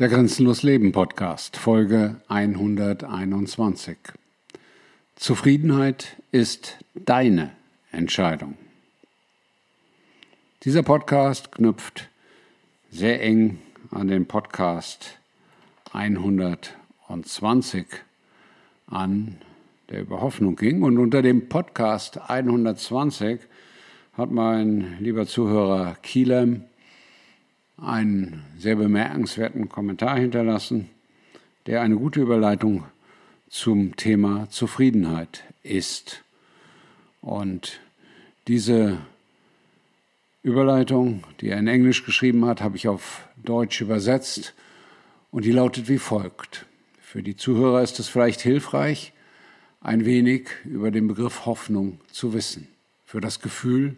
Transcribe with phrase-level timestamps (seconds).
[0.00, 3.98] Der Grenzenlos Leben Podcast, Folge 121.
[5.14, 7.52] Zufriedenheit ist deine
[7.92, 8.56] Entscheidung.
[10.62, 12.08] Dieser Podcast knüpft
[12.90, 13.58] sehr eng
[13.90, 15.18] an den Podcast
[15.92, 17.84] 120
[18.86, 19.36] an,
[19.90, 20.82] der über Hoffnung ging.
[20.82, 23.40] Und unter dem Podcast 120
[24.14, 26.64] hat mein lieber Zuhörer Kielem
[27.82, 30.90] einen sehr bemerkenswerten Kommentar hinterlassen,
[31.66, 32.84] der eine gute Überleitung
[33.48, 36.22] zum Thema Zufriedenheit ist.
[37.20, 37.80] Und
[38.48, 38.98] diese
[40.42, 44.54] Überleitung, die er in Englisch geschrieben hat, habe ich auf Deutsch übersetzt
[45.30, 46.66] und die lautet wie folgt.
[47.00, 49.12] Für die Zuhörer ist es vielleicht hilfreich,
[49.80, 52.68] ein wenig über den Begriff Hoffnung zu wissen,
[53.04, 53.96] für das Gefühl,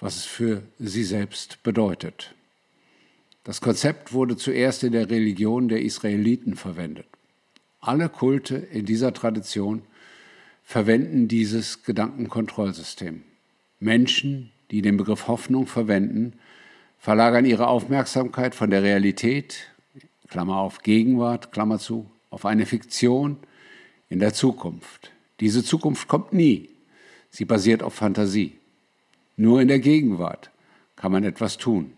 [0.00, 2.34] was es für sie selbst bedeutet.
[3.44, 7.06] Das Konzept wurde zuerst in der Religion der Israeliten verwendet.
[7.80, 9.82] Alle Kulte in dieser Tradition
[10.62, 13.22] verwenden dieses Gedankenkontrollsystem.
[13.80, 16.34] Menschen, die den Begriff Hoffnung verwenden,
[16.98, 19.68] verlagern ihre Aufmerksamkeit von der Realität,
[20.28, 23.38] Klammer auf Gegenwart, Klammer zu, auf eine Fiktion
[24.10, 25.10] in der Zukunft.
[25.40, 26.68] Diese Zukunft kommt nie.
[27.30, 28.52] Sie basiert auf Fantasie.
[29.36, 30.50] Nur in der Gegenwart
[30.94, 31.94] kann man etwas tun.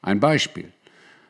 [0.00, 0.72] Ein Beispiel.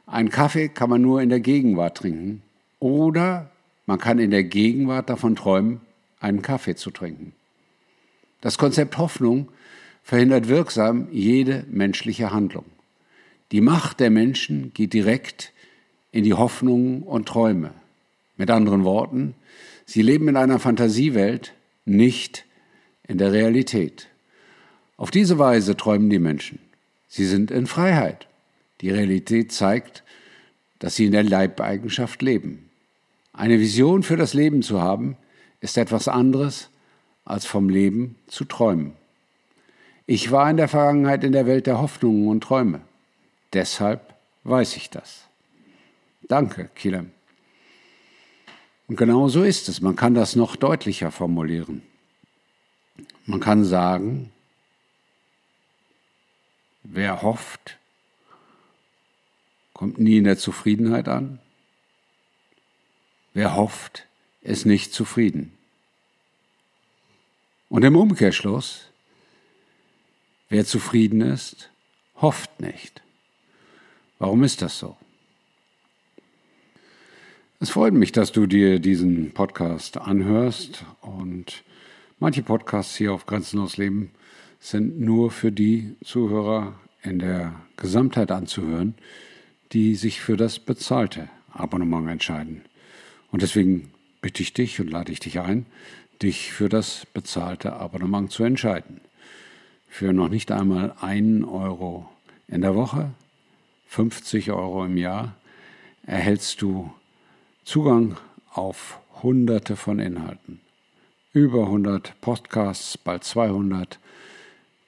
[0.06, 2.42] Ein Kaffee kann man nur in der Gegenwart trinken
[2.78, 3.50] oder
[3.86, 5.80] man kann in der Gegenwart davon träumen,
[6.20, 7.33] einen Kaffee zu trinken.
[8.41, 9.48] Das Konzept Hoffnung
[10.02, 12.66] verhindert wirksam jede menschliche Handlung.
[13.52, 15.52] Die Macht der Menschen geht direkt
[16.12, 17.72] in die Hoffnungen und Träume.
[18.36, 19.34] Mit anderen Worten,
[19.86, 22.44] sie leben in einer Fantasiewelt, nicht
[23.06, 24.08] in der Realität.
[24.96, 26.58] Auf diese Weise träumen die Menschen.
[27.08, 28.27] Sie sind in Freiheit.
[28.84, 30.04] Die Realität zeigt,
[30.78, 32.68] dass sie in der Leibeigenschaft leben.
[33.32, 35.16] Eine Vision für das Leben zu haben,
[35.62, 36.68] ist etwas anderes,
[37.24, 38.92] als vom Leben zu träumen.
[40.05, 42.83] Ich war in der Vergangenheit in der Welt der Hoffnungen und Träume.
[43.55, 45.28] Deshalb weiß ich das.
[46.28, 47.11] Danke, Kilem.
[48.86, 49.80] Und genau so ist es.
[49.80, 51.80] Man kann das noch deutlicher formulieren.
[53.24, 54.30] Man kann sagen,
[56.83, 57.78] wer hofft,
[59.74, 61.40] kommt nie in der Zufriedenheit an.
[63.35, 64.07] Wer hofft,
[64.40, 65.52] ist nicht zufrieden.
[67.68, 68.90] Und im Umkehrschluss,
[70.48, 71.70] wer zufrieden ist,
[72.20, 73.02] hofft nicht.
[74.18, 74.96] Warum ist das so?
[77.58, 81.64] Es freut mich, dass du dir diesen Podcast anhörst und
[82.20, 84.13] manche Podcasts hier auf Grenzenlos Leben
[84.61, 88.95] sind nur für die Zuhörer in der Gesamtheit anzuhören,
[89.74, 92.62] die sich für das bezahlte Abonnement entscheiden.
[93.33, 93.90] Und deswegen
[94.20, 95.67] bitte ich dich und lade ich dich ein,
[96.23, 99.01] dich für das bezahlte Abonnement zu entscheiden.
[99.89, 102.08] Für noch nicht einmal einen Euro
[102.46, 103.11] in der Woche,
[103.89, 105.34] 50 Euro im Jahr,
[106.07, 106.92] erhältst du
[107.64, 108.17] Zugang
[108.51, 110.61] auf Hunderte von Inhalten.
[111.33, 113.98] Über 100 Podcasts, bald 200,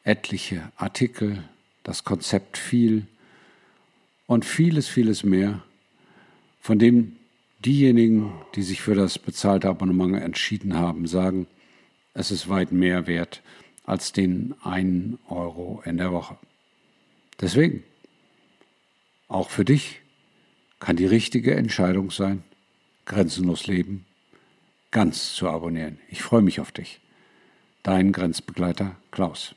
[0.04, 1.42] etliche Artikel,
[1.82, 3.06] das Konzept viel,
[4.26, 5.62] und vieles, vieles mehr,
[6.60, 7.16] von dem
[7.64, 11.46] diejenigen, die sich für das bezahlte Abonnement entschieden haben, sagen,
[12.14, 13.42] es ist weit mehr wert
[13.84, 16.36] als den einen Euro in der Woche.
[17.40, 17.84] Deswegen,
[19.28, 20.00] auch für dich
[20.80, 22.42] kann die richtige Entscheidung sein,
[23.04, 24.04] grenzenlos leben,
[24.90, 25.98] ganz zu abonnieren.
[26.08, 27.00] Ich freue mich auf dich.
[27.82, 29.54] Dein Grenzbegleiter Klaus.